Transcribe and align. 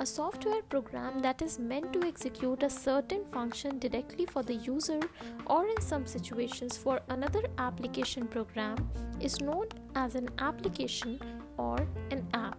A 0.00 0.06
software 0.06 0.62
program 0.62 1.18
that 1.20 1.42
is 1.42 1.58
meant 1.58 1.92
to 1.92 2.06
execute 2.06 2.62
a 2.62 2.70
certain 2.70 3.24
function 3.24 3.80
directly 3.80 4.26
for 4.26 4.44
the 4.44 4.54
user 4.54 5.00
or 5.46 5.66
in 5.66 5.80
some 5.80 6.06
situations 6.06 6.76
for 6.76 7.00
another 7.08 7.42
application 7.58 8.28
program 8.28 8.76
is 9.20 9.40
known 9.40 9.66
as 9.96 10.14
an 10.14 10.28
application 10.38 11.18
or 11.56 11.78
an 12.12 12.24
app. 12.32 12.58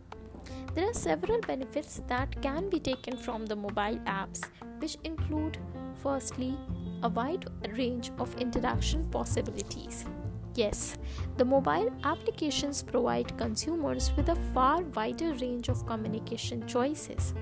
There 0.75 0.89
are 0.89 0.93
several 0.93 1.39
benefits 1.39 2.01
that 2.07 2.41
can 2.41 2.69
be 2.69 2.79
taken 2.79 3.15
from 3.15 3.45
the 3.45 3.55
mobile 3.55 3.99
apps, 4.05 4.43
which 4.79 4.97
include 5.05 5.57
firstly, 6.03 6.57
a 7.03 7.09
wide 7.09 7.45
range 7.77 8.11
of 8.19 8.35
interaction 8.35 9.05
possibilities. 9.09 10.05
Yes, 10.55 10.97
the 11.37 11.45
mobile 11.45 11.91
applications 12.03 12.81
provide 12.83 13.37
consumers 13.37 14.11
with 14.17 14.29
a 14.29 14.35
far 14.53 14.81
wider 14.81 15.33
range 15.33 15.69
of 15.69 15.85
communication 15.85 16.67
choices. 16.67 17.33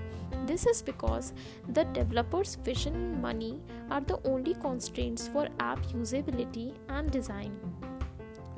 This 0.45 0.65
is 0.65 0.81
because 0.81 1.33
the 1.69 1.85
developer's 1.85 2.55
vision 2.55 2.95
and 2.95 3.21
money 3.21 3.59
are 3.89 4.01
the 4.01 4.19
only 4.25 4.53
constraints 4.53 5.27
for 5.27 5.47
app 5.59 5.79
usability 5.87 6.73
and 6.89 7.09
design. 7.09 7.57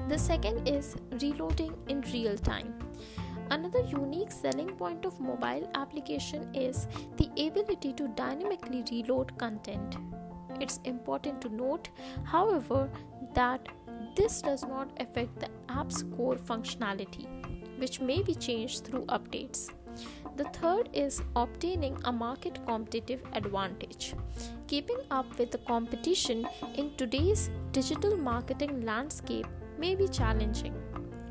The 0.08 0.18
second 0.18 0.68
is 0.68 0.95
reloading 1.22 1.73
in 1.88 2.02
real 2.14 2.38
time. 2.38 2.73
Another 3.52 3.81
unique 3.81 4.31
selling 4.31 4.70
point 4.76 5.06
of 5.06 5.20
mobile 5.20 5.70
application 5.73 6.54
is 6.54 6.88
the 7.18 7.30
ability 7.48 7.94
to 7.94 8.08
dynamically 8.09 8.84
reload 8.92 9.38
content. 9.38 9.98
It's 10.59 10.80
important 10.84 11.42
to 11.42 11.50
note, 11.50 11.90
however, 12.23 12.90
that 13.34 13.68
this 14.16 14.41
does 14.41 14.63
not 14.63 14.91
affect 14.99 15.40
the 15.40 15.49
app's 15.70 16.04
core 16.16 16.36
functionality, 16.36 17.27
which 17.77 18.00
may 18.00 18.22
be 18.22 18.36
changed 18.36 18.86
through 18.86 19.05
updates. 19.05 19.70
The 20.38 20.45
third 20.45 20.89
is 20.94 21.22
obtaining 21.36 21.97
a 22.06 22.11
market 22.11 22.59
competitive 22.66 23.22
advantage. 23.34 24.14
Keeping 24.67 25.00
up 25.11 25.38
with 25.38 25.52
the 25.52 25.58
competition 25.59 26.47
in 26.75 26.95
today's 26.95 27.50
digital 27.72 28.16
marketing 28.16 28.86
landscape 28.86 29.47
may 29.78 29.95
be 29.95 30.08
challenging. 30.08 30.75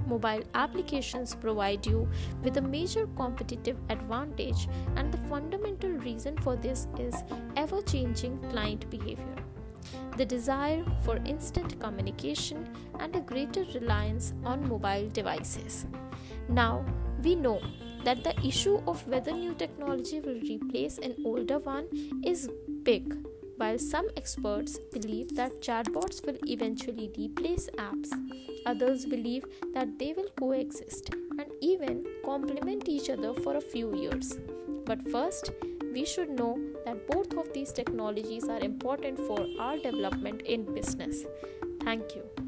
Mobile 0.06 0.42
applications 0.55 1.34
provide 1.34 1.86
you 1.86 2.08
with 2.42 2.56
a 2.56 2.62
major 2.62 3.06
competitive 3.16 3.77
advantage, 3.91 4.69
and 4.97 5.12
the 5.12 5.19
fundamental 5.28 5.91
reason 5.91 6.36
for 6.38 6.56
this 6.56 6.88
is 6.98 7.14
ever 7.56 7.83
changing 7.83 8.38
client 8.50 8.88
behavior 8.91 9.36
the 10.17 10.25
desire 10.25 10.84
for 11.05 11.17
instant 11.25 11.78
communication, 11.81 12.69
and 13.00 13.14
a 13.14 13.20
greater 13.20 13.64
reliance 13.75 14.34
on 14.44 14.69
mobile 14.69 15.08
devices. 15.11 15.86
Now, 16.48 16.84
we 17.22 17.34
know 17.34 17.61
that 18.05 18.25
the 18.25 18.39
issue 18.47 18.81
of 18.86 19.06
whether 19.06 19.33
new 19.33 19.55
technology 19.55 20.20
will 20.20 20.41
replace 20.41 20.98
an 20.98 21.14
older 21.25 21.59
one 21.59 21.86
is 22.25 22.48
big. 22.83 23.14
While 23.56 23.78
some 23.78 24.06
experts 24.16 24.78
believe 24.92 25.34
that 25.34 25.61
chatbots 25.61 26.25
will 26.25 26.39
eventually 26.47 27.11
replace 27.19 27.69
apps, 27.77 28.11
others 28.66 29.05
believe 29.05 29.44
that 29.75 29.98
they 29.98 30.12
will 30.12 30.28
coexist 30.39 31.11
and 31.39 31.50
even 31.61 32.05
complement 32.25 32.89
each 32.89 33.11
other 33.11 33.34
for 33.34 33.56
a 33.56 33.61
few 33.61 33.97
years. 33.97 34.39
But 34.84 35.03
first, 35.11 35.50
we 35.92 36.05
should 36.05 36.31
know 36.31 36.58
that 36.84 37.06
both 37.06 37.36
of 37.36 37.53
these 37.53 37.72
technologies 37.72 38.48
are 38.48 38.61
important 38.61 39.19
for 39.19 39.47
our 39.58 39.77
development 39.77 40.42
in 40.42 40.64
business. 40.75 41.25
Thank 41.84 42.14
you. 42.14 42.47